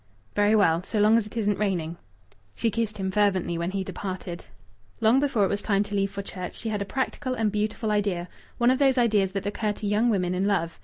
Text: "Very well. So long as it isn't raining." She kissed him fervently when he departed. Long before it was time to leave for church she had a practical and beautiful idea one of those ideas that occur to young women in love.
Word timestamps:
"Very 0.35 0.55
well. 0.55 0.81
So 0.81 0.99
long 0.99 1.15
as 1.15 1.27
it 1.27 1.37
isn't 1.37 1.59
raining." 1.59 1.95
She 2.55 2.71
kissed 2.71 2.97
him 2.97 3.11
fervently 3.11 3.55
when 3.59 3.69
he 3.69 3.83
departed. 3.83 4.45
Long 4.99 5.19
before 5.19 5.43
it 5.45 5.49
was 5.49 5.61
time 5.61 5.83
to 5.83 5.95
leave 5.95 6.09
for 6.09 6.23
church 6.23 6.55
she 6.55 6.69
had 6.69 6.81
a 6.81 6.85
practical 6.85 7.35
and 7.35 7.51
beautiful 7.51 7.91
idea 7.91 8.27
one 8.57 8.71
of 8.71 8.79
those 8.79 8.97
ideas 8.97 9.31
that 9.33 9.45
occur 9.45 9.73
to 9.73 9.85
young 9.85 10.09
women 10.09 10.33
in 10.33 10.47
love. 10.47 10.79